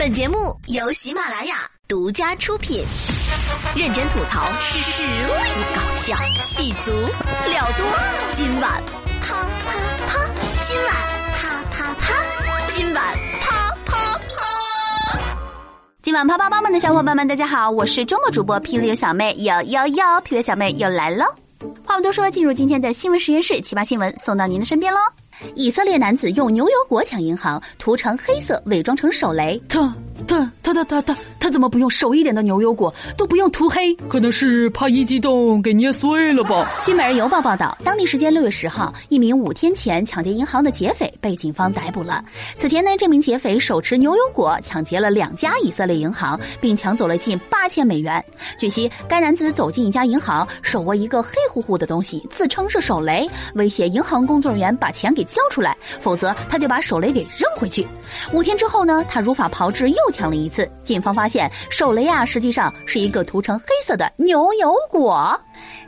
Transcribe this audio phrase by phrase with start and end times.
[0.00, 2.82] 本节目由喜马拉雅独家出品，
[3.76, 6.90] 认真吐槽，实力搞笑，气足
[7.46, 7.86] 料多。
[8.32, 8.82] 今晚
[9.20, 9.74] 啪啪
[10.08, 10.24] 啪，
[10.66, 10.94] 今晚
[11.34, 12.14] 啪啪啪，
[12.74, 15.20] 今晚啪啪啪。
[16.00, 21.26] 今晚啪啪啪们的小伙伴们，大家好，我是周末主播霹雳小妹，幺幺幺，霹雳小妹又来喽。
[21.84, 24.98] 话不多说，进入今天的新闻实验室，奇葩新闻送到您的身边喽。
[25.54, 29.60] 以色列男子用牛油果抢银行，涂成黑色，伪装成手雷。
[30.26, 33.94] 他他他他他他怎么不用熟一点的牛油果，都不用涂黑？
[34.08, 36.70] 可能是怕一激动给捏碎了吧。
[36.84, 42.24] 据《每日邮报》报道，当地时间六月十号，一名五天前抢劫银行的劫匪被警方逮捕了。
[42.56, 48.22] 此前呢，这名劫匪手持牛油果抢劫了两家以色列银行，并抢走了近八千美元。
[48.58, 57.86] 据悉，该男子走进一家银行，手握一个黑乎乎的东西，自称是手雷，威胁银行工作人员把钱给交出来，否则他就把手雷给扔回去。
[58.32, 60.68] 五天之后呢，他如法炮制，又抢了一次。
[60.82, 65.38] 警方发现手雷啊，实际上是一个涂成黑色的牛油果。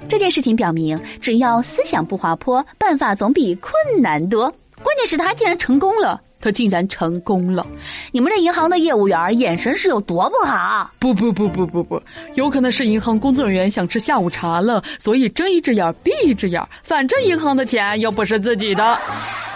[0.08, 4.52] 这件事情表明，只要思想不滑坡，办法总比困难多。
[4.82, 6.20] 关键是他竟然成功了。
[6.44, 7.64] 他竟然成功了！
[8.10, 10.90] 你们这银行的业务员眼神是有多不好？
[10.98, 12.02] 不不不不不不，
[12.34, 18.98] 有可能是银行工作人员想吃下午茶了，所以睁一只眼闭一只眼，反正银行的钱又不是自己的。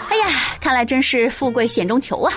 [0.09, 0.27] 哎呀，
[0.61, 2.33] 看来真是富贵险中求啊！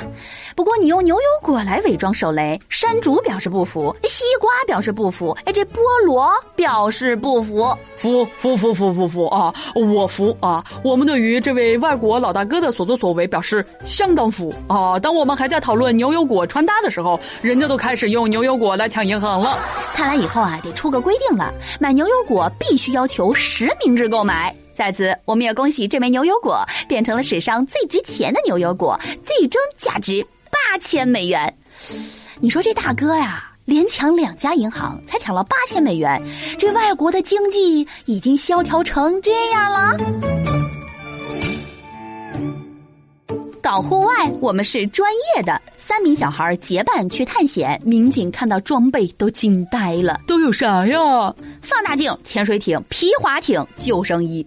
[0.56, 9.54] 不过你用牛油果来伪装手雷，山竹表示不服，西瓜表示不服，哎，这菠萝表示不服，服服服服服服啊！
[9.76, 10.64] 我服啊！
[10.84, 15.00] 我们对于这位外国老大哥的所作所为表示相当服啊！
[15.00, 19.60] 当我们还在讨论牛油果穿搭的时候，人家都开始用牛油果来抢银行了。
[19.94, 24.54] 看来以后啊，得出个规定了，买牛油果必须要求实名制购买。
[24.80, 31.54] 在此，我们也恭喜这枚牛油果变成了史上最值钱的牛油果，最终价值八千美元。
[32.40, 36.24] 你说这大哥呀，连抢两家银行才抢了八千美元，
[36.58, 40.39] 这外国的经济已经萧条成这样了。
[43.62, 45.62] 搞户外，我们是专业的。
[45.76, 50.22] 三名小孩结伴去探险，民警看到装备都惊呆了。
[50.28, 50.98] 都有啥呀？
[51.62, 54.46] 放大镜、潜水艇、皮划艇、救生衣，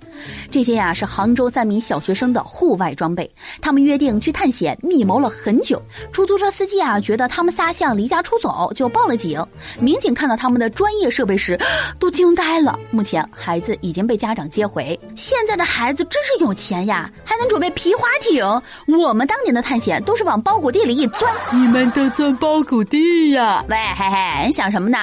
[0.51, 3.29] 这些呀是杭州三名小学生的户外装备。
[3.61, 5.83] 他们约定去探险，密谋了很久。
[6.13, 9.45] 出租车司机啊觉得他们仨像离家出走，就报了警。
[9.81, 11.59] 民警看到他们的专业设备时，
[11.99, 12.79] 都惊呆了。
[12.93, 14.99] 目前孩子已经被家长接回。
[15.23, 18.45] 现在的孩子真是有钱呀，还能准备皮划艇。
[18.89, 21.33] 我们当年的探险都是往包谷地里一钻。
[21.53, 23.65] 你们都钻包谷地呀？
[23.69, 24.99] 喂，嘿嘿，你想什么呢？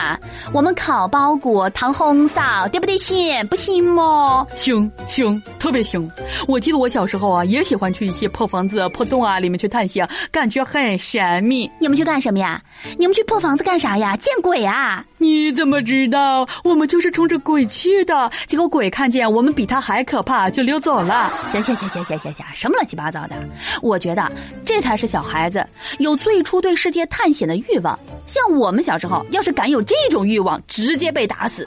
[0.52, 2.98] 我们烤包谷、糖红烧，对不对？
[2.98, 4.46] 行不行吗？
[4.58, 6.12] 行行，特别行。
[6.50, 11.72] 我记得我小时候啊，也喜欢去一些破房子、破洞啊里面去探险，感觉很神秘。
[11.80, 12.62] 你们去干什么呀？
[12.98, 14.18] 你们去破房子干啥呀？
[14.18, 15.06] 见鬼啊！
[15.20, 16.48] 你怎么知道？
[16.64, 18.32] 我们就是冲着鬼去的。
[18.48, 21.32] 结果鬼看见我们比他还可怕，就溜走了。
[21.52, 23.36] 行行行行行行行，什么乱七八糟的？
[23.82, 24.32] 我觉得
[24.66, 25.66] 这才是小孩子
[25.98, 26.20] 有。
[26.20, 27.98] 最初对世界探险的欲望，
[28.28, 31.66] 像我们小时候，要是敢有这种欲望，直接被打死。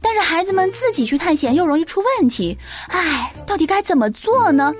[0.00, 2.56] 但是孩子们自己去探险又容易出问题，
[2.88, 4.74] 唉，到底该怎么做呢？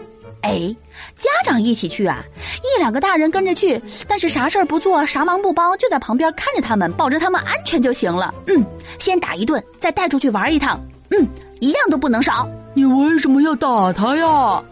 [0.45, 0.77] 哎，
[1.17, 2.23] 家长一起去啊，
[2.63, 8.35] 一两个大人跟着去，但是啥事儿不做，啥忙不帮，就在旁边看着他们，保证他们安全就行了。
[8.49, 8.63] 嗯，
[8.99, 10.79] 先打一顿，再带出去玩一趟。
[11.11, 11.27] 嗯，
[11.61, 12.47] 一样都不能少。
[12.75, 14.63] 你为什么要打他呀？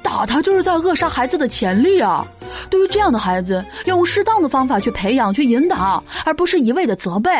[0.00, 2.24] 打他就是在扼杀孩子的潜力啊！
[2.70, 7.30] 对于这样的孩子，要用适当的方法去培养、去引导，而不是一味的责备。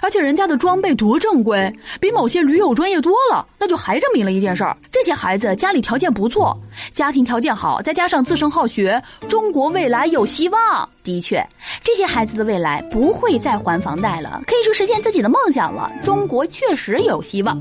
[0.00, 6.56] 而且人家的装备多正规，比某些驴友专业多了，那就还证明了一件事儿：这些孩子家里条件不错，
[6.92, 10.88] 家庭条件好，再加上自身好学，中国未来有希望。
[11.02, 11.44] 的确，
[11.82, 15.90] 这些孩子的未来不会再还房贷了，可以说实现自己的梦想了。
[16.04, 17.60] 中国确实有希望。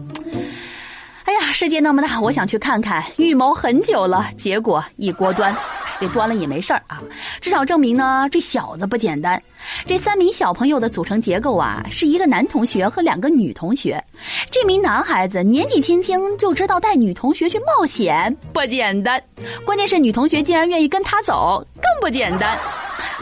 [1.29, 3.03] 哎呀，世界那么大，我想去看看。
[3.17, 5.55] 预谋很久了，结果一锅端。
[5.99, 7.03] 这端了也没事儿啊，
[7.39, 9.39] 至少证明呢，这小子不简单。
[9.85, 14.03] 这三名小朋友的组成结构啊，是一个男同学和两个女同学。
[14.49, 19.21] 这名男孩子年纪轻轻就知道带女同学去冒险，不简单。
[19.63, 22.57] 关键是女同学竟然愿意跟他走，更不简单。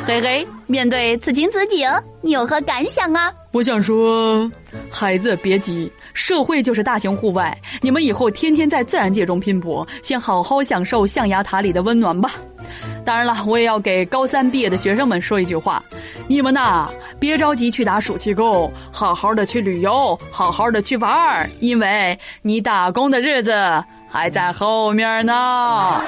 [0.05, 1.87] 嘿嘿，面对此情此景，
[2.21, 3.31] 你有何感想啊？
[3.51, 4.49] 我想说，
[4.89, 12.31] 孩子别急，社会就是大型户外，你们以后天天在自然界中拼搏，先好好享受象牙塔里的温暖吧。
[13.05, 15.81] 当然了，我也要给高三毕业的学生们说一句话：
[16.27, 16.89] 你们呐，
[17.19, 23.51] 别着急去打暑期工，好好的去旅游，好好的去玩儿，因为你打工的日子
[24.09, 26.01] 还在后面呢。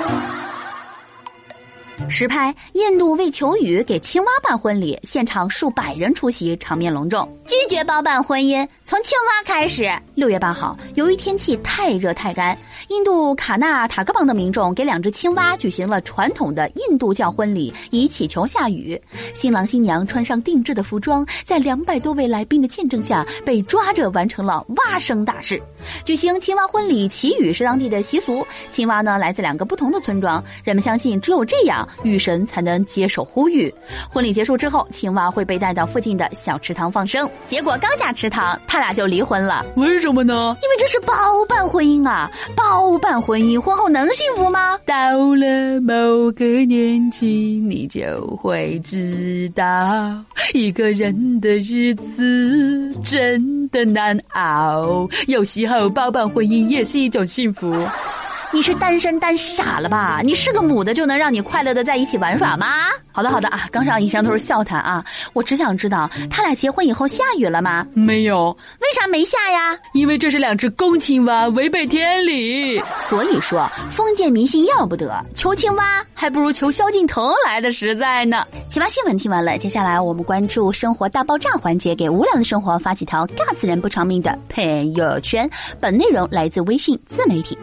[2.08, 7.28] 实拍印度为求雨给青蛙办婚礼，现场数百人出席，场面隆重。
[7.46, 9.92] 拒绝包办婚姻，从青蛙开始。
[10.16, 12.58] 六月八号，由于天气太热太干，
[12.90, 19.00] 印度卡纳塔克邦的民众给两只青蛙举行了传统的印度教婚礼，以祈求下雨。
[19.34, 25.62] 新郎新娘穿上定制的服装，在两百多位来宾的见证下，被抓着完成了蛙生大事。
[26.06, 28.46] 举行青蛙婚礼祈雨是当地的习俗。
[28.70, 33.74] 青蛙呢，来自两个不同的村庄，人们相信只有这样，雨神才能接受呼吁。
[34.10, 37.30] 婚礼结束之后，青蛙会被带到附近的小池塘放生。
[37.48, 39.66] 结果刚下池塘，他俩就离婚了。
[39.76, 40.56] 为什么呢？
[40.62, 41.14] 因为这是包
[41.48, 42.30] 办婚姻啊！
[42.56, 44.78] 包办婚姻，婚后能幸福吗？
[44.86, 44.96] 到
[45.36, 49.64] 了某个年纪，你就会知道，
[50.54, 55.08] 一个人的日子真的难熬。
[55.28, 57.70] 有时候包办婚姻也是一种幸福。
[58.52, 60.22] 你是单身单傻了吧？
[60.24, 62.66] 你是个母的就能让你快乐的在一起玩耍吗？
[63.12, 65.04] 好的好的啊，刚上以上都是笑谈啊，
[65.34, 67.86] 我只想知道他俩结婚以后下雨了吗？
[67.94, 69.78] 没有，为啥没下呀？
[69.94, 72.82] 因为这是两只公青蛙，违背天理。
[73.08, 78.46] 所以说封建迷信要不得，求青蛙还不如求萧敬腾来的实在呢。
[78.68, 85.48] 奇葩新闻听完了，接下来我们关注生活大爆炸环节，给无聊的生活发几条尬死人不偿命的朋友圈。
[85.80, 87.56] 本内容来自微信自媒体。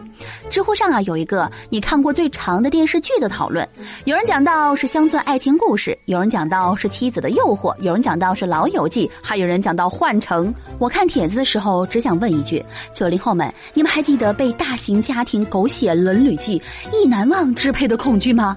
[0.49, 3.69] 知乎上啊有一个你看过最长的电视剧的讨论，
[4.05, 10.55] 有人讲到是乡村爱情故事，有人讲到是妻子的诱惑，有人讲到是老友记，还有人讲到换乘。
[10.78, 16.61] 我看帖子的时候只想问一句：九零后们，你们还记得被大型家庭狗血伦理剧
[16.93, 18.56] 意难忘支配的恐惧吗？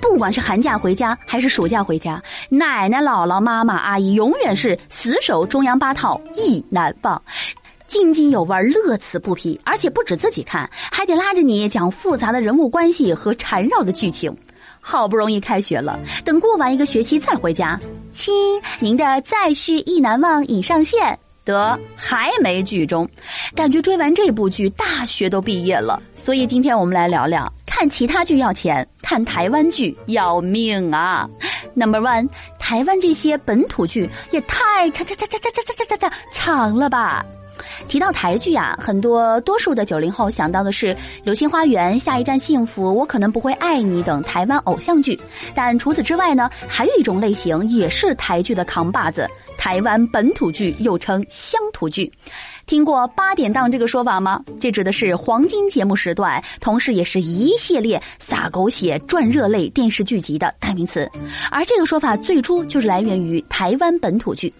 [0.00, 7.20] 不管是寒假回家还是暑假回家，奶奶、姥姥、妈妈、阿姨永远是死守中央八套意难忘。
[7.88, 14.32] 津津有味，乐此不疲，而且不止自己看，还得拉着你讲复杂的人物关系和缠绕的剧情。
[14.80, 17.80] 好不容易开学了，等过完一个学期再回家，
[18.12, 18.32] 亲，
[18.78, 23.08] 您的再续意难忘已上线，得还没剧终，
[23.56, 26.00] 感觉追完这部剧大学都毕业了。
[26.14, 31.28] 所以今天我们来聊聊，看其他剧要钱，看台湾剧要命啊！
[31.74, 37.24] Number one，台湾这些本土剧也太长长长长长长长长长长了吧！
[37.88, 40.94] 提到台剧啊，很多多数的九零后想到的是
[41.24, 45.18] 《流星花园》《下一站幸福》《我可能不会爱你》等台湾偶像剧。
[45.54, 49.28] 但除此之外呢，还有一种类型也是台剧的扛把子——
[49.58, 52.10] 台湾本土剧，又称乡土剧。
[52.68, 54.44] 听过八点档这个说法吗？
[54.60, 61.10] 这指的是黄金节目时段，同时也是一系列撒狗血、赚热泪电视剧集的代名词。
[61.50, 64.52] 而这个说法最初就是来源于台湾本土剧。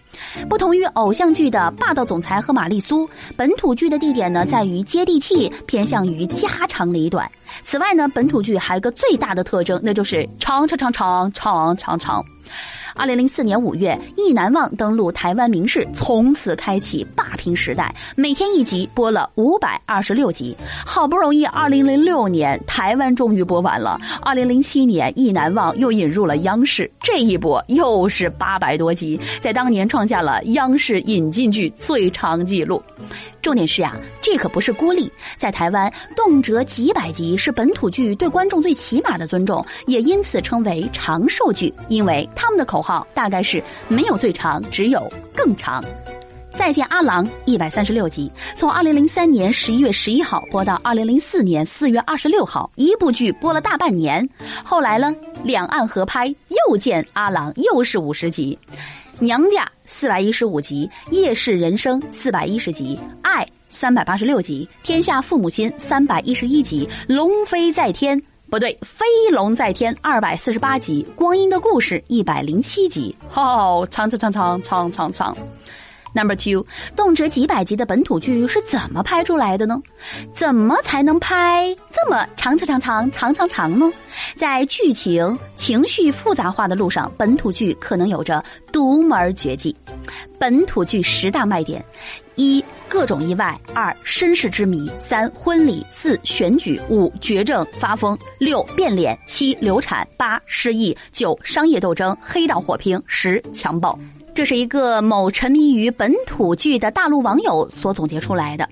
[0.49, 7.31] 不同于偶像剧的霸道总裁和玛丽苏，本土剧的地点呢在于接地气，偏向于家长里短。
[7.63, 12.25] 此外呢，本土剧还有个最大的特征，那就是长长长长长长长。
[12.99, 17.95] 二零零四年五月，《意难忘》登陆台湾明视，从此开启霸屏时代。
[18.17, 20.57] 每天一集，播了五百二十六集。
[20.85, 24.01] 好不容易，二零零六年台湾终于播完了。
[24.21, 32.83] 二零零七年，《意难忘》又引入了央视，这一播又是八百多集，在当年创下了央视引进剧最长纪录。
[33.41, 45.83] 重点是呀，这可不是孤立，在台湾动辄几百集是本土剧对观众最起码的尊重，也因此称为长寿剧，因为他们的口号大概是没有最长，只有更长。
[46.51, 54.29] 再见阿郎一百三十六集，从二零零三年十一月十一号播到二零零四年四月二十六号，一部剧播了大半年。
[54.65, 55.15] 后来呢，
[55.45, 58.59] 两岸合拍又见阿郎，又是五十集。
[59.21, 75.37] 娘家四百一十五集，夜市人生四百一十集，爱三百八十六集，天下父母亲三百一十一集，龙飞在天不对，飞龙在天二百四十八集，光阴的故事一百零七集，好长长长长长长长。
[76.19, 79.81] Number two，动辄几百集的本土剧是怎么拍出来的呢？
[80.33, 83.89] 怎么才能拍这么长长长长长长长呢？
[84.35, 89.75] 在剧情情绪复杂化的路上，本土剧可能有着独门绝技。
[90.41, 91.85] 本土剧十大卖点：
[92.35, 103.97] 一、各种意外；二、身世之谜；三、婚礼；四、选举；五、绝症发疯；六、变脸；七、流产；八、失忆；九、商业斗争；黑道火拼；十、强暴。
[104.39, 108.69] 这是一个某沉迷于本土剧的大陆网友所总结出来的。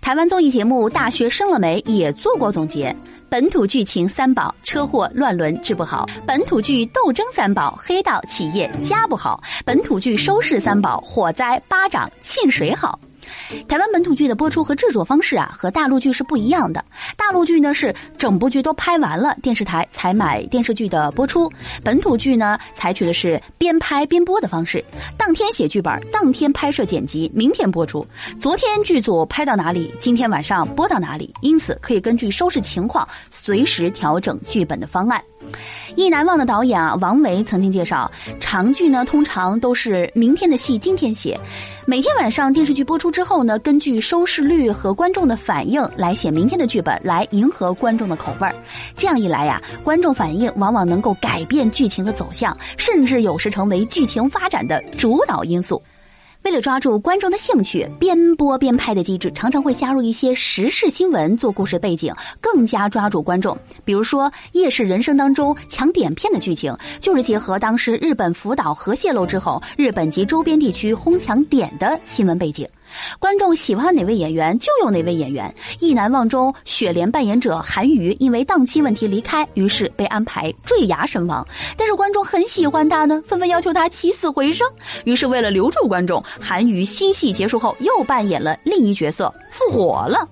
[0.00, 2.94] 台湾综艺节目《大学生了没》也做过总结：
[3.28, 12.96] 本土剧情三宝，车祸乱伦治不好；本土剧斗争三宝，黑道企业家不好；本土剧收视三宝，火灾巴掌沁水好。
[13.68, 16.84] 台湾本土剧的播出和制作方式啊，和大陆剧是不一样的。
[17.16, 21.48] 大陆剧呢是整部剧都拍完了，电视台才买电视剧的播出；
[21.82, 24.84] 本土剧呢采取的是边拍边播的方式，
[25.16, 28.06] 当天写剧本，当天拍摄剪辑，明天播出。
[28.40, 35.22] 昨天剧组拍到哪里，今天晚上播到哪里，因此可以根据收视情况随时调整剧本的方案。
[35.96, 41.38] 《意难忘》的导演啊，王维曾经介绍，长剧呢通常都是明天的戏今天写，
[41.86, 48.54] 每天晚上电视剧播出之后呢，根据收视率和观众的反应来写明天的剧本，来迎合观众的口味儿。
[48.96, 55.82] 这样一来呀，观众反应往往能够改变剧情的走向，甚至有时成为剧情发展的主导因素。
[56.48, 63.54] 为了抓住观众的兴趣，边播边拍的机制常常会加入一些时事新闻做故事背景，更加抓住观众。
[63.84, 72.66] 比如说《夜市人生》当中抢点片的剧情，就是结合当时日本福岛核泄漏之后，日本及周边地区哄抢点的新闻背景。
[73.18, 75.52] 观众喜欢哪位演员就有哪位演员。
[75.84, 81.46] 《意难忘》中，雪莲扮演者韩瑜因为档期问题离开，于是被安排坠崖身亡。
[81.76, 84.66] 但是观众很喜欢他呢，纷纷要求他起死回生。
[85.04, 90.28] 于是为了留住观众，韩瑜新戏结束后又扮演了另一角色，复活了。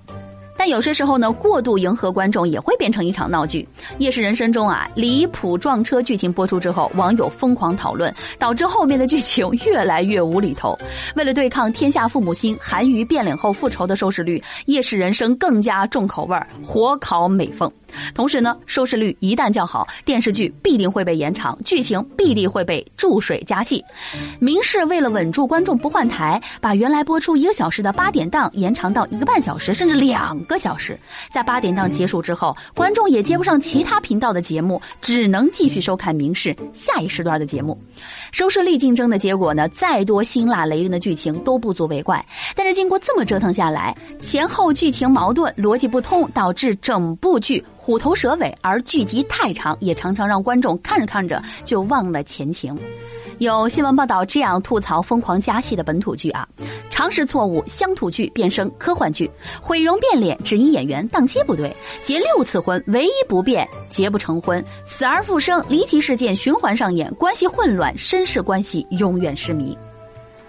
[0.56, 3.66] 但有些时候呢，过度迎合观众也会变成一场闹剧。
[3.98, 10.76] 《夜市人生》中啊，离谱撞车剧情播出之后，网友疯狂讨论，导致后面的剧情越来越无厘头。
[11.14, 17.70] 为了对抗天下父母心，韩娱变脸后复仇的收视率，《夜市人生》更加重口味儿，火烤美凤。
[18.14, 23.82] 同时呢，收视率一旦较好，电视剧必定会被延长，剧情必定会被注水加戏。
[24.38, 30.98] 明视为了稳住观众不换台，把原来播出一个小时的八点档延长到一个半小时，甚至两个小时。
[31.30, 37.78] 在八点档结束之后，观众也接不上其他频道的节目，只能继续收看明视下一时段的节目。
[38.32, 42.24] 收视率竞争的结果呢，再多辛辣雷人的剧情都不足为怪。
[42.54, 47.64] 但是经过这么折腾下来，前后剧情矛盾、逻辑不通，导致整部剧。
[47.76, 52.76] 虎头蛇尾，而剧集太长，也常常让观众看着看着就忘了前情。
[53.38, 56.48] 有新闻报道这样吐槽疯狂加戏的本土剧啊：
[56.88, 59.28] 常识错误，乡土剧变身科幻剧；
[59.60, 61.70] 毁容变脸，只因演员档期不对；
[62.02, 69.76] 结六次婚，唯一不变结不成婚；死而复生，离奇事件循环上演，关系混乱，身世关系永远是谜。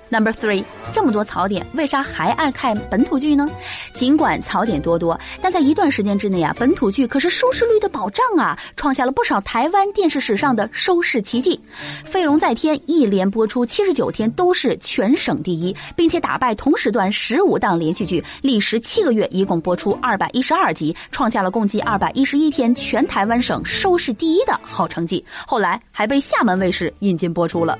[0.10, 3.50] Number three，这么多槽点，为啥还爱看本土剧呢？
[3.94, 11.60] 尽管槽点多多，但在一段时间之内啊，本土剧可是收视率的保障啊，创下了不少台湾电视史上的收视奇迹。
[12.08, 25.24] 《飞龙在天》一连播出七十九天都是全省第一，并且打败同时段十五档连续剧，历时七个月一共播出二百一十二集，创下了共计二百一十一天全台湾省收视第一的好成绩。
[25.46, 27.78] 后来还被厦门卫视引进播出了。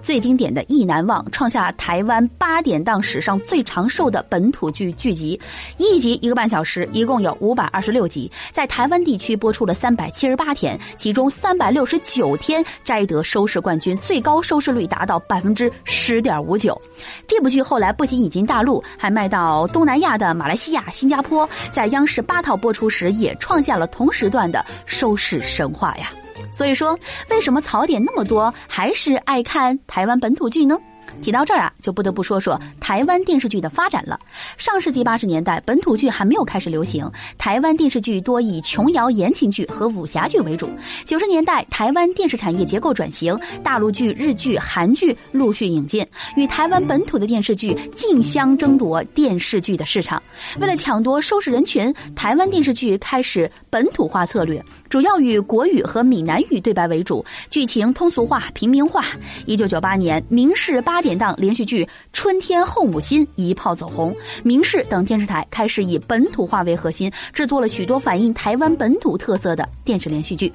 [0.00, 1.65] 最经典的《意难忘》创下。
[1.72, 5.40] 台湾八点档史上最长寿的本土剧剧集，
[5.76, 16.80] 一集一个半小时，一共有五百二十六集，在台湾地区播出了三百七十八天，其中三百六十九天摘得收视冠军，最高收视率达到百分之十点五九。
[17.26, 26.12] 这部剧后来不仅引进大陆，还卖到东南亚的马来西亚、新加坡，在央视八套播出时，也创下了同时段的收视神话呀。
[26.52, 26.98] 所以说，
[27.30, 30.78] 为什么槽点那么多，还是爱看台湾本土剧呢？
[31.22, 34.18] 提到这儿啊，就不得不说说台湾电视剧的发展了。
[34.56, 40.68] 上世纪八十年代，本土剧还没有开始流行，台湾电视剧多以琼瑶言情剧和武侠剧为主。
[41.04, 46.06] 九十年代，台湾电视产业结构转型，大陆剧、日剧、韩剧陆续引进，
[46.36, 50.22] 与台湾本土的电视剧竞相争夺电视剧的市场。
[50.60, 59.02] 为了抢夺收视人群，台湾电视剧开始本土化策略，主要以国语和闽南语对白为主，剧情通俗化、平民化。
[59.46, 60.96] 一九九八年，明视八。
[61.06, 64.12] 点档连续剧《春天后母心》一炮走红，
[64.42, 70.52] 明视等电视台开始以本土化为核心，制作了许多反映台湾本土特色的电视连续剧。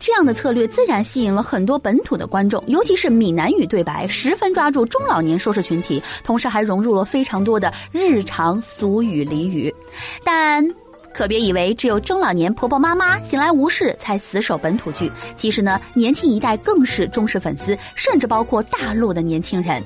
[0.00, 9.72] 这样的策略自然吸引了很多本土的观众，尤其是闽南语对白，十分抓住中老年收视群体，同时还融入了非常多的日常俗语俚语。
[10.24, 10.68] 但
[11.18, 19.82] 可别以为只有中老年婆婆妈妈闲来无事才死守本土剧，其实呢，年轻一代更是忠实粉丝，甚至包括大陆的年轻人。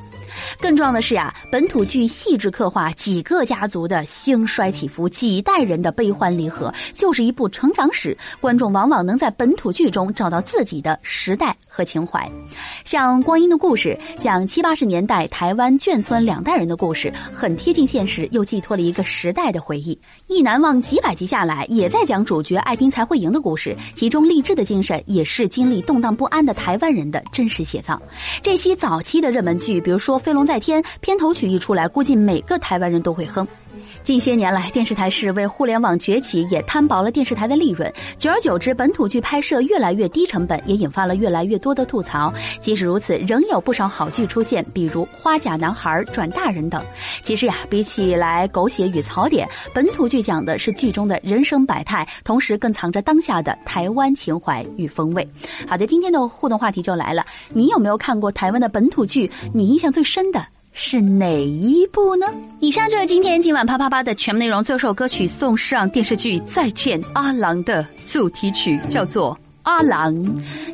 [0.60, 8.16] 更重要的是呀，本土剧细致刻画几个家族的兴衰起伏，几代人的悲欢离合，就是一部成长史。
[8.40, 12.30] 观众往往能在本土剧中找到自己的时代和情怀。
[12.84, 19.94] 像《光阴的故事》，讲七八十年代台湾眷村两代人的故事，很贴近现实，又寄托了一个时代的回忆。
[20.26, 28.00] 《意难忘》几百集下来，也在讲主角爱拼才会赢的故事，其中励志的精神也是经历动荡不安的台湾人的真实写照。
[28.42, 30.21] 这些早期的热门剧，比如说。
[30.22, 33.46] 飞龙在天》片头曲一出来，估计每个台湾人都会哼。
[34.02, 42.32] 近些年来，电视台是为互联网崛起也摊薄了电视台的利润，久而久之，本土剧拍摄越来越低成本，也引发了越来越多的吐槽。
[42.60, 46.84] 即使如此，仍有不少好剧出现，比如《花甲男孩》《转大人》等。
[47.22, 55.26] 其实呀，比起来狗血与槽点，本土剧讲的是剧中的人生百态，同时更藏着当下的台湾情怀与风味。
[55.68, 59.30] 好的，今天的互动话题就来了，你有没有看过台湾的本土剧？
[59.54, 60.44] 你印象最深的？
[60.72, 62.26] 是哪一部呢？
[62.60, 64.64] 以上就是今天今晚啪啪啪的全部内容。
[64.64, 70.14] 最后首歌曲送上电视剧《再见阿郎》的主题曲，叫做《阿郎》。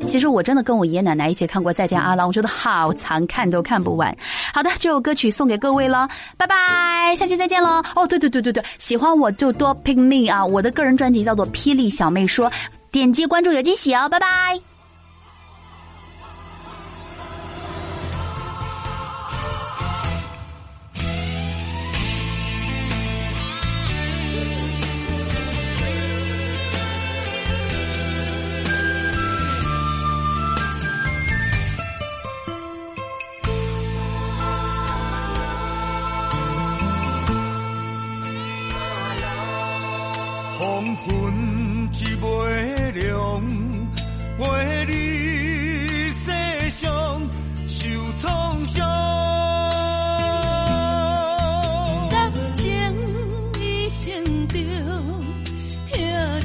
[0.07, 4.15] 其实我真的跟我爷爷奶奶一起看过《再见阿郎》，我觉得好长，看都看不完。
[4.53, 7.83] 好的，这首歌曲送给各位了，拜拜，下期再见喽。
[7.95, 10.45] 哦，对对对对对，喜欢我就多 pick me 啊！
[10.45, 12.49] 我的个人专辑叫做《霹雳小妹说》，
[12.89, 14.68] 点击关注有惊喜哦，拜拜。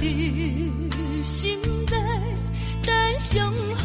[0.05, 1.97] 你心内
[2.83, 3.83] 等相逢。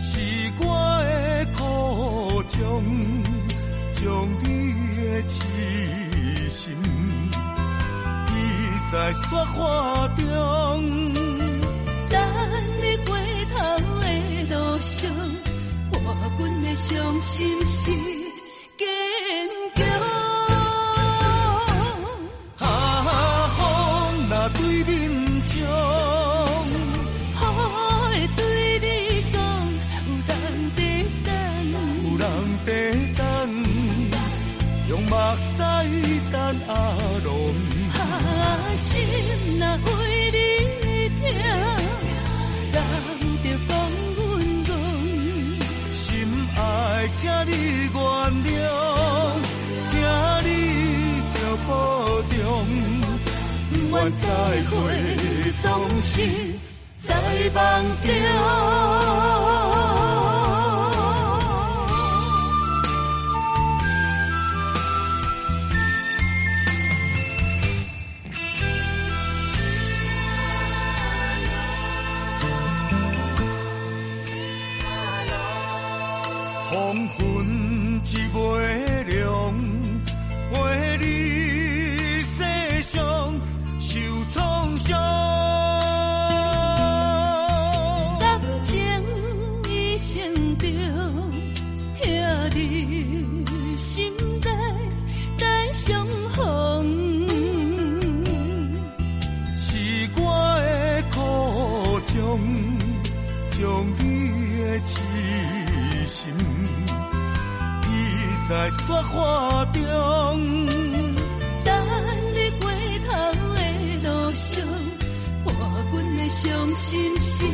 [0.00, 0.10] 是
[0.58, 0.64] 我
[1.04, 1.62] 的苦
[2.48, 2.58] 衷，
[3.92, 4.02] 将
[4.42, 4.46] 你
[4.96, 5.36] 的痴
[6.48, 6.74] 心
[8.26, 8.32] 记
[8.90, 10.22] 在雪花中。
[12.08, 12.18] 等
[12.80, 13.12] 你回
[13.52, 13.54] 头
[14.00, 14.04] 的
[14.48, 15.12] 路上，
[15.90, 16.00] 破
[16.38, 17.90] 阮的伤心是
[36.32, 36.34] 等
[36.68, 36.72] 阿
[37.24, 37.28] 龙。
[37.92, 37.98] 啊，
[38.76, 38.84] 心
[39.58, 39.88] 若为
[40.34, 40.38] 你
[41.20, 41.22] 痛，
[42.72, 42.76] 人
[43.42, 43.72] 着讲
[44.16, 44.18] 阮
[44.64, 44.68] 戆。
[45.94, 46.02] 心
[46.56, 46.58] 爱，
[47.14, 47.50] 请你
[47.92, 47.96] 原
[48.44, 48.56] 谅，
[49.90, 49.92] 请
[50.44, 50.48] 你
[51.34, 51.70] 着保
[52.30, 52.34] 重。
[53.70, 54.26] 不愿再
[54.70, 54.72] 会，
[55.60, 55.64] 总
[56.00, 56.12] 是
[57.02, 57.08] 在
[57.54, 57.58] 梦
[58.02, 58.08] 中。
[106.06, 106.32] 心
[107.82, 109.80] 已在雪花中。
[111.64, 111.72] 等
[112.34, 112.64] 你回
[113.06, 113.08] 头
[113.54, 113.58] 的
[114.02, 114.52] 路上，
[115.44, 115.48] 伴
[115.92, 117.44] 阮的伤心事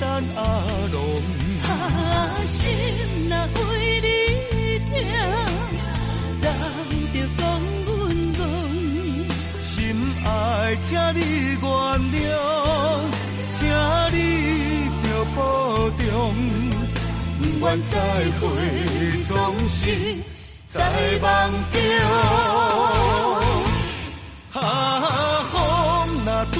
[0.00, 0.06] 等
[0.36, 0.40] 阿
[0.92, 0.96] 龙。
[1.62, 1.70] 啊，
[2.44, 2.56] 心
[3.28, 3.68] 若为
[4.00, 4.06] 你
[4.88, 4.90] 痛，
[6.42, 6.46] 人
[7.12, 7.40] 着讲
[7.86, 7.88] 阮
[8.34, 8.40] 戆。
[9.60, 9.70] 心
[10.24, 10.26] 爱，
[10.82, 11.20] 请你
[11.60, 11.64] 原
[12.14, 12.26] 谅，
[13.58, 13.60] 请
[14.12, 14.16] 你
[15.02, 15.38] 着保
[15.90, 16.00] 重。
[17.38, 17.92] 不愿再
[18.40, 18.42] 会，
[19.24, 19.32] 总
[19.68, 19.80] 是
[20.66, 20.76] 在
[21.20, 21.26] 梦
[21.72, 21.76] 中。
[24.54, 24.60] 啊，
[25.50, 25.54] 风
[26.24, 26.56] 若对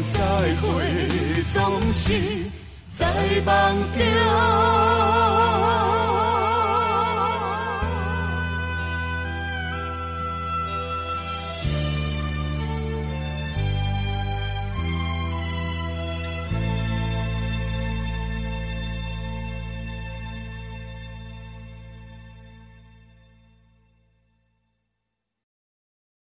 [0.00, 0.20] 再
[0.56, 2.12] 会，总是
[2.92, 3.06] 在在
[3.44, 5.11] 梦中。